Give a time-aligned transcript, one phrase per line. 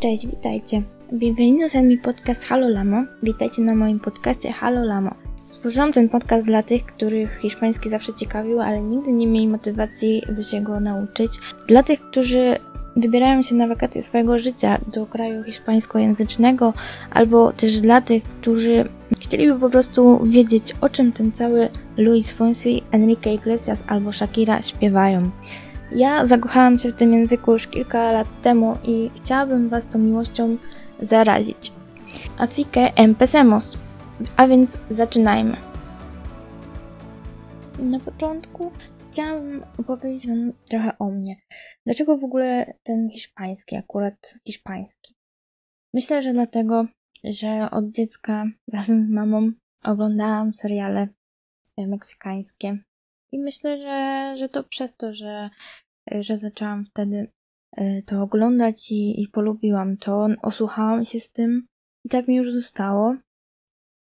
[0.00, 0.82] Cześć, witajcie.
[1.12, 3.04] Bienvenidos en mi podcast Halo Lamo.
[3.22, 5.14] Witajcie na moim podcaście Halo Lamo.
[5.40, 10.42] Stworzyłam ten podcast dla tych, których hiszpański zawsze ciekawił, ale nigdy nie mieli motywacji, by
[10.42, 11.30] się go nauczyć.
[11.68, 12.56] Dla tych, którzy
[12.96, 16.72] wybierają się na wakacje swojego życia do kraju hiszpańskojęzycznego,
[17.10, 18.88] albo też dla tych, którzy
[19.20, 25.30] chcieliby po prostu wiedzieć, o czym ten cały Luis Fonsi, Enrique Iglesias albo Shakira śpiewają.
[25.92, 30.56] Ja zakochałam się w tym języku już kilka lat temu i chciałabym Was tą miłością
[31.00, 31.72] zarazić.
[32.38, 33.78] Así que empecemos.
[34.36, 35.56] A więc zaczynajmy.
[37.78, 38.72] Na początku
[39.10, 41.36] chciałam opowiedzieć Wam trochę o mnie.
[41.86, 45.14] Dlaczego w ogóle ten hiszpański, akurat hiszpański?
[45.94, 46.86] Myślę, że dlatego,
[47.24, 49.52] że od dziecka razem z mamą
[49.84, 51.08] oglądałam seriale
[51.78, 52.78] meksykańskie.
[53.32, 55.50] I myślę, że, że to przez to, że,
[56.10, 57.32] że zaczęłam wtedy
[57.76, 61.66] e, to oglądać i, i polubiłam to, osłuchałam się z tym
[62.04, 63.16] i tak mi już zostało.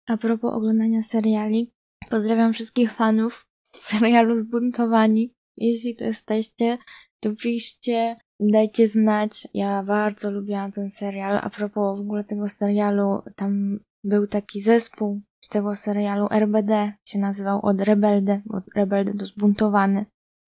[0.07, 1.73] A propos oglądania seriali,
[2.11, 5.35] pozdrawiam wszystkich fanów serialu Zbuntowani.
[5.57, 6.79] Jeśli to jesteście,
[7.21, 9.49] to piszcie, dajcie znać.
[9.55, 11.39] Ja bardzo lubiłam ten serial.
[11.43, 17.19] A propos w ogóle tego serialu, tam był taki zespół z tego serialu RBD się
[17.19, 20.07] nazywał od Rebelde, od Rebelde do Zbuntowany.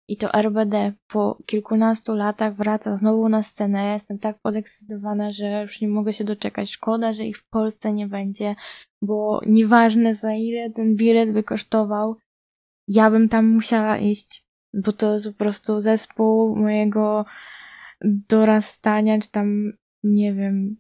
[0.09, 3.85] I to RBD po kilkunastu latach wraca znowu na scenę.
[3.85, 6.71] Ja jestem tak podekscytowana, że już nie mogę się doczekać.
[6.71, 8.55] Szkoda, że ich w Polsce nie będzie,
[9.03, 12.17] bo nieważne za ile ten bilet by kosztował,
[12.89, 17.25] ja bym tam musiała iść, bo to jest po prostu zespół mojego
[18.05, 20.77] dorastania, czy tam, nie wiem,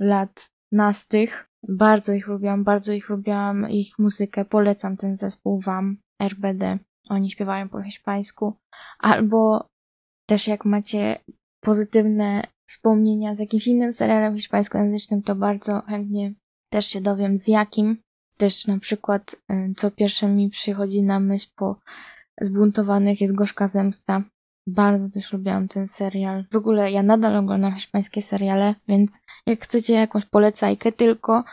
[0.00, 1.47] lat nastych.
[1.68, 4.44] Bardzo ich lubiłam, bardzo ich lubiłam, ich muzykę.
[4.44, 6.78] Polecam ten zespół Wam, RBD.
[7.08, 8.56] Oni śpiewają po hiszpańsku.
[8.98, 9.66] Albo
[10.26, 11.18] też jak macie
[11.60, 16.34] pozytywne wspomnienia z jakimś innym serialem hiszpańskojęzycznym, to bardzo chętnie
[16.70, 17.98] też się dowiem z jakim.
[18.36, 21.76] Też na przykład, y, co pierwsze mi przychodzi na myśl po
[22.40, 24.22] zbuntowanych jest Gorzka Zemsta.
[24.68, 26.44] Bardzo też lubiłam ten serial.
[26.52, 29.10] W ogóle ja nadal oglądam hiszpańskie seriale, więc
[29.46, 31.44] jak chcecie jakąś polecajkę tylko,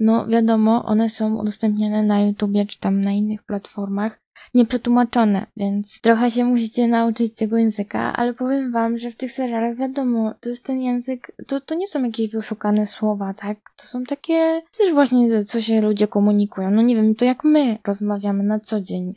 [0.00, 4.20] no wiadomo, one są udostępniane na YouTubie czy tam na innych platformach
[4.54, 9.76] nieprzetłumaczone, więc trochę się musicie nauczyć tego języka, ale powiem wam, że w tych serialach
[9.76, 13.58] wiadomo, to jest ten język, to, to nie są jakieś wyszukane słowa, tak?
[13.76, 16.70] To są takie, też właśnie co się ludzie komunikują.
[16.70, 19.14] No nie wiem, to jak my rozmawiamy na co dzień.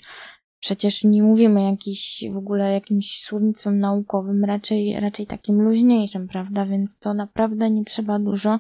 [0.61, 6.65] Przecież nie mówimy jakiś w ogóle jakimś słownictwem naukowym, raczej, raczej takim luźniejszym, prawda?
[6.65, 8.59] Więc to naprawdę nie trzeba dużo,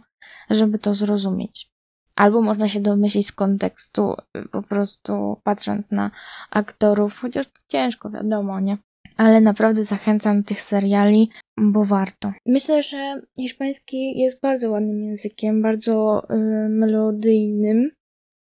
[0.49, 1.71] żeby to zrozumieć.
[2.15, 4.13] Albo można się domyślić z kontekstu,
[4.51, 6.11] po prostu patrząc na
[6.51, 8.77] aktorów, chociaż to ciężko, wiadomo, nie?
[9.17, 12.33] Ale naprawdę zachęcam tych seriali, bo warto.
[12.45, 17.91] Myślę, że hiszpański jest bardzo ładnym językiem, bardzo y, melodyjnym,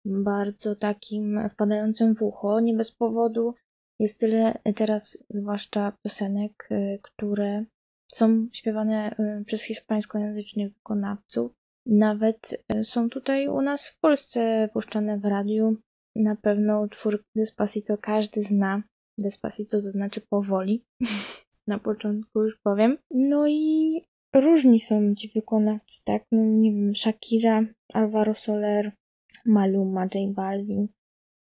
[0.06, 2.60] bardzo takim wpadającym w ucho.
[2.60, 3.54] Nie bez powodu
[4.00, 7.66] jest tyle teraz, zwłaszcza piosenek, y, które
[8.12, 11.52] są śpiewane y, przez hiszpańskojęzycznych wykonawców.
[11.86, 15.78] Nawet y, są tutaj u nas w Polsce puszczane w radiu.
[16.16, 18.84] Na pewno utwór Despacito każdy zna.
[19.18, 20.86] Despacito to znaczy powoli.
[21.68, 22.98] Na początku już powiem.
[23.12, 24.02] No i
[24.36, 26.24] różni są ci wykonawcy, tak?
[26.32, 28.92] No nie wiem, Shakira, Alvaro Soler,
[29.48, 30.88] Maluma, J Balvin.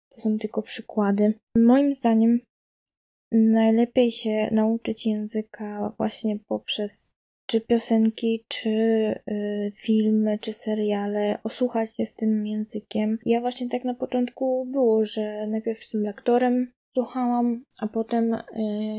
[0.08, 1.34] To są tylko przykłady.
[1.56, 2.40] Moim zdaniem
[3.32, 7.12] najlepiej się nauczyć języka właśnie poprzez
[7.46, 13.18] czy piosenki, czy y, filmy, czy seriale, osłuchać się z tym językiem.
[13.26, 18.40] Ja właśnie tak na początku było, że najpierw z tym lektorem słuchałam, a potem y,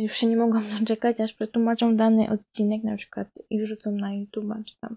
[0.02, 4.54] już się nie mogłam doczekać, aż przetłumaczą dany odcinek na przykład i wrzucą na YouTube,
[4.66, 4.96] czy tam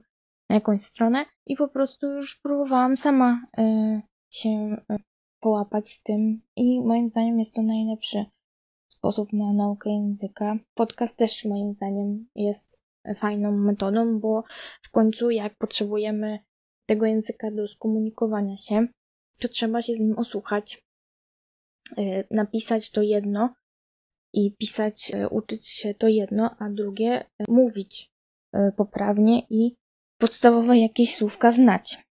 [0.49, 4.97] na jakąś stronę i po prostu już próbowałam sama y, się y,
[5.41, 8.25] połapać z tym i moim zdaniem jest to najlepszy
[8.89, 10.57] sposób na naukę języka.
[10.75, 12.83] Podcast też moim zdaniem jest
[13.17, 14.45] fajną metodą, bo
[14.83, 16.39] w końcu jak potrzebujemy
[16.87, 18.87] tego języka do skomunikowania się,
[19.41, 20.83] to trzeba się z nim osłuchać,
[21.99, 23.55] y, napisać to jedno
[24.33, 28.11] i pisać, uczyć się to jedno, a drugie mówić
[28.77, 29.77] poprawnie i
[30.19, 32.07] podstawowe jakieś słówka znać.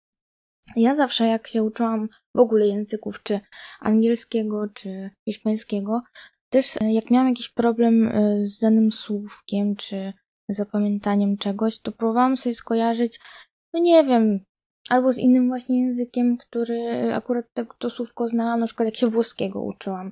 [0.76, 3.40] Ja zawsze jak się uczyłam w ogóle języków, czy
[3.80, 6.02] angielskiego, czy hiszpańskiego,
[6.50, 8.12] też jak miałam jakiś problem
[8.44, 10.14] z danym słówkiem, czy
[10.50, 13.20] zapamiętaniem czegoś, to próbowałam sobie skojarzyć,
[13.74, 14.40] no nie wiem,
[14.90, 16.80] albo z innym właśnie językiem, który
[17.14, 20.12] akurat to, to słówko znałam, na przykład jak się włoskiego uczyłam.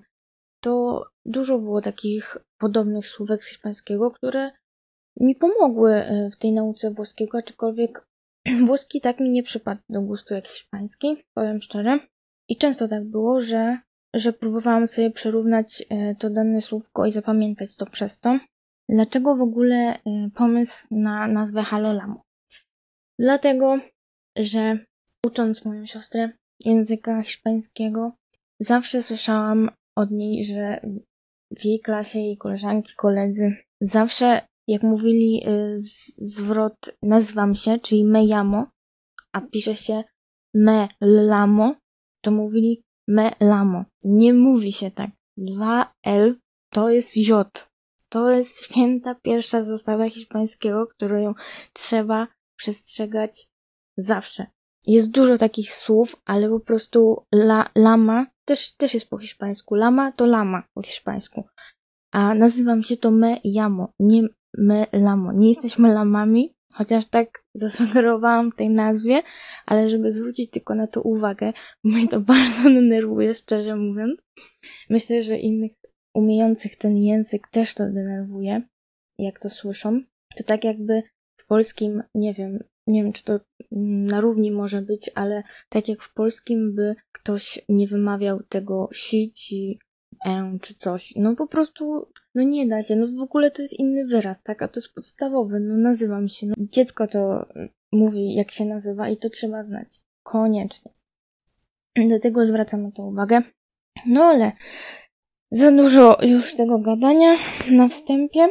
[0.63, 4.51] To dużo było takich podobnych słówek z hiszpańskiego, które
[5.19, 8.07] mi pomogły e, w tej nauce włoskiego, aczkolwiek
[8.67, 11.99] włoski tak mi nie przypadł do gustu jak hiszpański, powiem szczerze.
[12.49, 13.77] I często tak było, że,
[14.15, 18.39] że próbowałam sobie przerównać e, to dane słówko i zapamiętać to przez to.
[18.89, 19.99] Dlaczego w ogóle e,
[20.35, 22.21] pomysł na nazwę Halolamo?
[23.19, 23.79] Dlatego,
[24.37, 24.79] że
[25.25, 26.29] ucząc moją siostrę
[26.65, 28.11] języka hiszpańskiego,
[28.59, 30.81] zawsze słyszałam od niej, że
[31.59, 34.41] w jej klasie jej koleżanki, koledzy zawsze
[34.71, 35.75] jak mówili y,
[36.17, 38.65] zwrot nazywam się, czyli me llamo,
[39.31, 40.03] a pisze się
[40.53, 41.75] me lamo,
[42.21, 43.85] to mówili me lamo.
[44.03, 45.09] Nie mówi się tak.
[45.39, 46.35] 2L
[46.73, 47.69] to jest J.
[48.09, 51.33] To jest święta pierwsza zasada hiszpańskiego, którą
[51.73, 53.47] trzeba przestrzegać
[53.97, 54.45] zawsze.
[54.87, 59.75] Jest dużo takich słów, ale po prostu la, lama też, też jest po hiszpańsku.
[59.75, 61.43] Lama to lama po hiszpańsku.
[62.11, 64.23] A nazywam się to me llamo, nie
[64.57, 65.33] me lamo.
[65.33, 69.21] Nie jesteśmy lamami, chociaż tak zasugerowałam w tej nazwie,
[69.65, 71.53] ale żeby zwrócić tylko na to uwagę,
[71.83, 74.21] mnie to bardzo denerwuje, szczerze mówiąc.
[74.89, 75.71] Myślę, że innych
[76.15, 78.61] umiejących ten język też to denerwuje,
[79.17, 80.01] jak to słyszą.
[80.37, 81.03] To tak jakby
[81.37, 83.39] w polskim, nie wiem, nie wiem czy to
[83.71, 89.31] na równi może być, ale tak jak w polskim by ktoś nie wymawiał tego si,
[89.31, 89.79] ci,
[90.25, 91.13] e czy coś.
[91.15, 92.95] No po prostu, no nie da się.
[92.95, 94.61] No w ogóle to jest inny wyraz, tak?
[94.61, 95.59] A to jest podstawowy.
[95.59, 96.47] No nazywam się.
[96.47, 97.45] No, dziecko to
[97.91, 99.99] mówi, jak się nazywa i to trzeba znać.
[100.23, 100.91] Koniecznie.
[101.95, 103.41] Dlatego zwracam na to uwagę.
[104.05, 104.51] No ale
[105.51, 107.35] za dużo już tego gadania
[107.71, 108.47] na wstępie.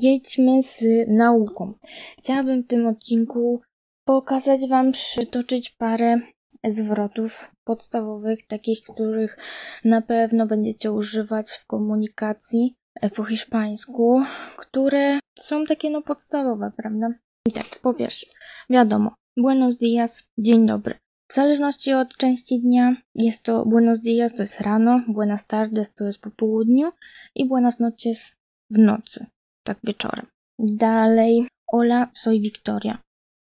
[0.00, 1.74] Jedźmy z nauką.
[2.18, 3.60] Chciałabym w tym odcinku
[4.04, 6.20] pokazać Wam, przytoczyć parę
[6.68, 9.38] zwrotów podstawowych, takich, których
[9.84, 14.22] na pewno będziecie używać w komunikacji e, po hiszpańsku,
[14.56, 17.08] które są takie no podstawowe, prawda?
[17.46, 18.26] I tak, po pierwsze,
[18.70, 20.98] wiadomo, buenos dias, dzień dobry.
[21.30, 26.04] W zależności od części dnia jest to buenos dias to jest rano, buenas tardes to
[26.04, 26.92] jest po południu
[27.34, 28.36] i buenas noches
[28.70, 29.26] w nocy,
[29.62, 30.26] tak wieczorem.
[30.58, 32.98] Dalej, hola, soy Victoria.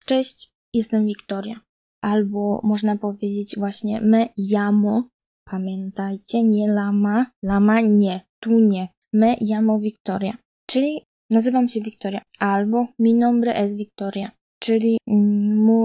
[0.06, 1.67] Cześć, jestem Wiktoria
[2.02, 5.10] albo można powiedzieć właśnie me llamo,
[5.46, 10.38] pamiętajcie, nie lama, lama nie, tu nie, me llamo Victoria,
[10.70, 14.98] czyli nazywam się Victoria, albo mi nombre es Victoria, czyli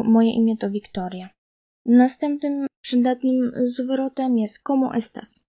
[0.05, 1.31] moje imię to Victoria.
[1.87, 5.45] Następnym przydatnym zwrotem jest como estas,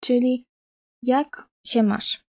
[0.00, 0.44] czyli
[1.02, 2.20] jak się masz.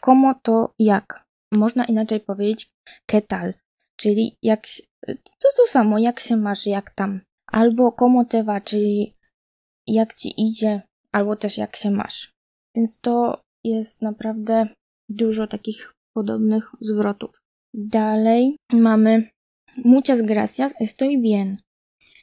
[0.00, 1.26] Como to jak.
[1.52, 2.68] Można inaczej powiedzieć
[3.06, 3.54] ketal,
[3.96, 4.66] czyli jak,
[5.14, 9.14] to to samo, jak się masz, jak tam albo komotewa, czyli
[9.86, 10.82] jak ci idzie,
[11.12, 12.32] albo też jak się masz.
[12.74, 14.68] Więc to jest naprawdę
[15.08, 17.42] dużo takich podobnych zwrotów.
[17.74, 19.30] Dalej mamy
[19.84, 21.56] muchas gracias, estoy bien,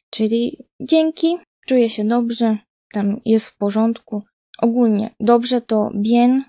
[0.10, 1.38] czyli dzięki,
[1.68, 2.58] czuję się dobrze,
[2.94, 4.24] tam jest w porządku.
[4.58, 6.44] Ogólnie dobrze to bien,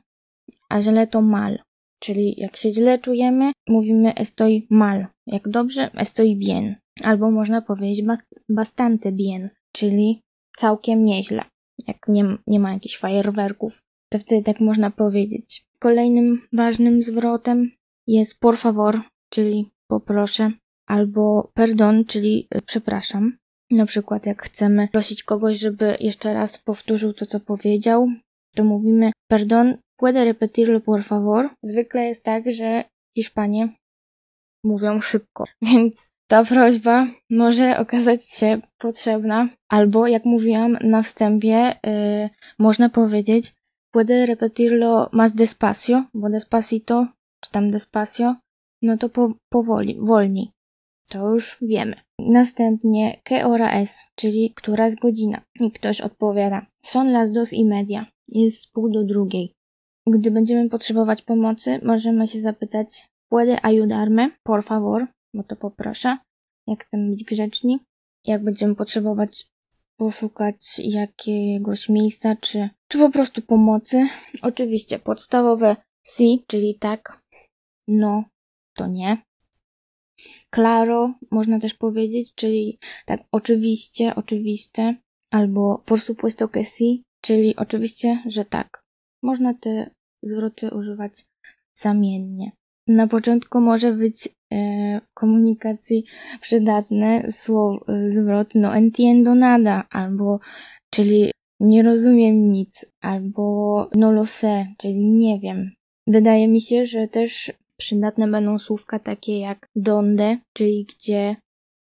[0.69, 1.59] a źle to mal.
[2.05, 5.07] Czyli jak się źle czujemy, mówimy estoy mal.
[5.27, 6.77] Jak dobrze, estoy bien.
[7.03, 8.07] Albo można powiedzieć
[8.49, 10.23] bastante bien, czyli
[10.57, 11.45] całkiem nieźle.
[11.87, 15.65] Jak nie, nie ma jakichś fajerwerków, to wtedy tak można powiedzieć.
[15.79, 17.71] Kolejnym ważnym zwrotem
[18.07, 20.53] jest por favor, czyli poproszę,
[20.87, 23.37] albo perdon, czyli y, przepraszam.
[23.71, 28.09] Na przykład, jak chcemy prosić kogoś, żeby jeszcze raz powtórzył to, co powiedział,
[28.55, 31.49] to mówimy perdon, puede repetirlo por favor.
[31.63, 32.85] Zwykle jest tak, że
[33.17, 33.69] Hiszpanie
[34.65, 42.31] mówią szybko, więc ta prośba może okazać się potrzebna, albo jak mówiłam na wstępie, yy,
[42.59, 43.53] można powiedzieć
[43.95, 47.07] puede repetirlo más despacio, bo despacito,
[47.41, 48.37] czy tam despacio,
[48.83, 50.51] no to po, powoli, wolniej.
[51.09, 51.97] To już wiemy.
[52.19, 55.43] Następnie que hora es, czyli która jest godzina.
[55.61, 59.55] I ktoś odpowiada son las dos y media, jest pół do drugiej.
[60.07, 66.19] Gdy będziemy potrzebować pomocy, możemy się zapytać puede ayudarme, por favor, bo to poproszę,
[66.67, 67.79] jak chcemy być grzeczni.
[68.25, 69.47] Jak będziemy potrzebować
[69.97, 74.09] poszukać jakiegoś miejsca, czy, czy po prostu pomocy.
[74.43, 75.77] Oczywiście podstawowe
[76.07, 77.19] si, czyli tak,
[77.89, 78.25] no,
[78.77, 79.23] to nie.
[80.55, 84.95] Claro, można też powiedzieć, czyli tak oczywiście, oczywiste,
[85.31, 88.85] albo por supuesto que si, czyli oczywiście, że tak.
[89.23, 89.91] Można te
[90.23, 91.25] zwroty używać
[91.75, 92.53] zamiennie.
[92.89, 96.05] Na początku może być e, w komunikacji
[96.41, 100.41] przydatne słowo, zwrot no entiendo nada, albo
[100.91, 103.45] czyli nie rozumiem nic, albo
[103.95, 105.71] no lo sé, czyli nie wiem.
[106.07, 111.37] Wydaje mi się, że też przydatne będą słówka takie jak donde, czyli gdzie,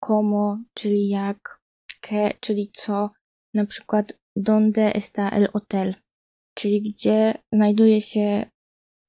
[0.00, 1.60] como, czyli jak,
[2.00, 3.10] que, czyli co,
[3.54, 5.94] na przykład donde está el hotel,
[6.54, 8.46] czyli gdzie znajduje się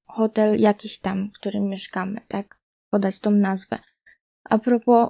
[0.08, 2.60] hotel jakiś tam, w którym mieszkamy, tak?
[2.92, 3.80] Podać tą nazwę.
[4.44, 5.10] A propos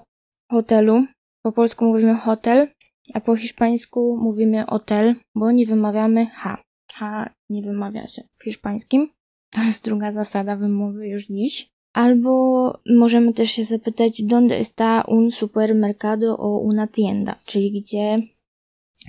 [0.52, 1.06] hotelu,
[1.42, 2.68] po polsku mówimy hotel,
[3.14, 6.64] a po hiszpańsku mówimy hotel, bo nie wymawiamy H.
[6.94, 9.10] H nie wymawia się w hiszpańskim.
[9.50, 11.70] To jest druga zasada wymowy już dziś.
[11.94, 18.20] Albo możemy też się zapytać, donde está un supermercado o una tienda, czyli gdzie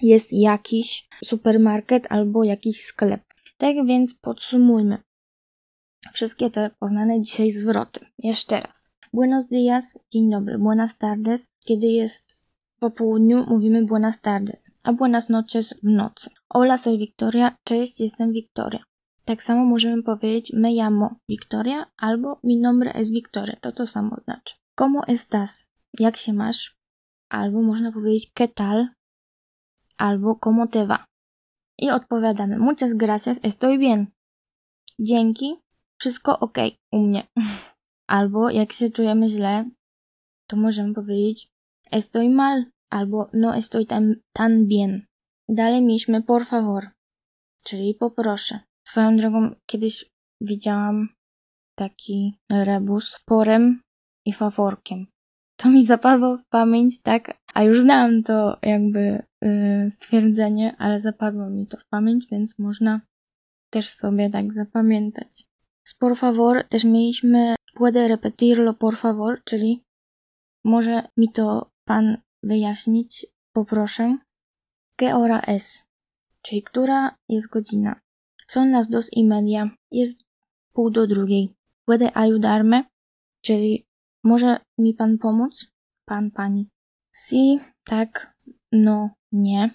[0.03, 3.21] jest jakiś supermarket albo jakiś sklep.
[3.59, 4.99] Tak więc podsumujmy
[6.13, 8.01] wszystkie te poznane dzisiaj zwroty.
[8.19, 8.95] Jeszcze raz.
[9.13, 10.59] Buenos días, dzień dobry.
[10.59, 12.49] Buenas tardes, kiedy jest
[12.81, 16.31] po południu, mówimy buenas tardes, a buenas noches w nocy.
[16.49, 17.57] Hola, soy Victoria.
[17.65, 18.85] Cześć, jestem Victoria.
[19.25, 23.57] Tak samo możemy powiedzieć me llamo Victoria albo mi nombre es Victoria.
[23.61, 24.55] To to samo znaczy.
[24.75, 25.65] ¿Cómo estás?
[25.99, 26.77] Jak się masz?
[27.29, 28.89] Albo można powiedzieć ¿qué tal?
[29.99, 31.05] Albo ¿cómo te va?
[31.79, 34.07] I odpowiadamy muchas gracias, estoy bien.
[34.99, 35.57] Dzięki,
[36.01, 36.59] wszystko ok
[36.93, 37.27] u mnie.
[38.17, 39.71] Albo jak się czujemy źle,
[40.47, 41.49] to możemy powiedzieć
[41.91, 45.07] estoy mal albo no estoy tan, tan bien.
[45.49, 46.91] Dalej mieliśmy por favor,
[47.65, 48.61] czyli poproszę.
[48.85, 51.09] Swoją drogą kiedyś widziałam
[51.75, 53.81] taki rebus z porem
[54.27, 55.07] i faworkiem.
[55.59, 57.39] To mi zapadło w pamięć, tak?
[57.55, 63.01] A już znałam to jakby yy, stwierdzenie, ale zapadło mi to w pamięć, więc można
[63.71, 65.49] też sobie tak zapamiętać.
[65.85, 69.83] Z por favor też mieliśmy puede repetirlo por favor, czyli
[70.65, 74.19] może mi to pan wyjaśnić, poproszę.
[74.97, 75.85] ¿Qué hora es?
[76.43, 78.01] Czyli która jest godzina?
[78.47, 79.71] Son las dos y media.
[79.91, 80.19] Jest
[80.75, 81.55] pół do drugiej.
[81.85, 82.85] Puede ayudarme?
[83.43, 83.88] Czyli
[84.25, 85.67] może mi pan pomóc?
[86.05, 86.69] Pan, pani.
[87.13, 88.35] Si, tak,
[88.73, 89.69] no, nie.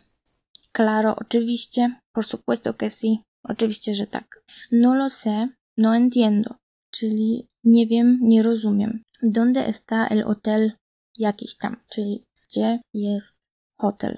[0.71, 1.95] Claro, oczywiście.
[2.13, 3.23] Por supuesto que sí.
[3.43, 4.43] Oczywiście, że tak.
[4.71, 5.47] No lo sé,
[5.77, 6.55] no entiendo.
[6.91, 9.01] Czyli nie wiem, nie rozumiem.
[9.23, 10.71] Donde está el hotel?
[11.17, 11.75] Jakiś tam.
[11.89, 13.37] Czyli gdzie jest
[13.77, 14.17] hotel?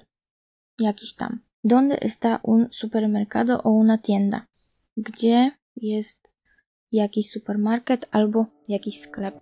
[0.79, 1.39] Jakiś tam.
[1.63, 4.45] Donde está un supermercado o una tienda?
[4.97, 6.31] Gdzie jest
[6.91, 9.35] jakiś supermarket albo jakiś sklep?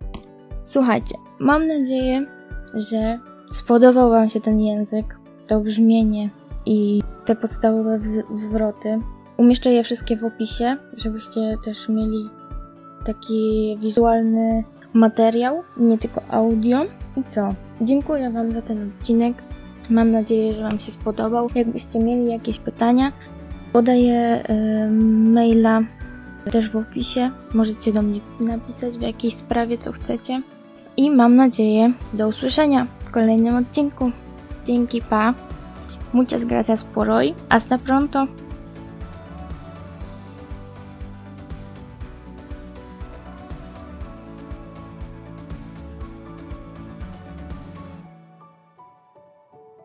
[0.64, 2.26] Słuchajcie, mam nadzieję,
[2.74, 3.18] że
[3.50, 6.30] spodobał Wam się ten język, to brzmienie
[6.66, 8.00] i te podstawowe
[8.32, 9.00] zwroty.
[9.36, 12.30] Umieszczę je wszystkie w opisie, żebyście też mieli
[13.06, 16.84] taki wizualny materiał, nie tylko audio.
[17.16, 17.48] I co?
[17.80, 19.34] Dziękuję Wam za ten odcinek.
[19.90, 21.48] Mam nadzieję, że Wam się spodobał.
[21.54, 23.12] Jakbyście mieli jakieś pytania,
[23.72, 24.44] podaję
[25.32, 25.82] maila
[26.52, 27.30] też w opisie.
[27.54, 30.42] Możecie do mnie napisać w jakiejś sprawie, co chcecie.
[30.96, 34.10] I mam nadzieję do usłyszenia w kolejnym odcinku.
[34.64, 35.34] Dzięki, pa.
[36.12, 37.34] Muchas gracias por hoy.
[37.48, 38.26] Hasta pronto.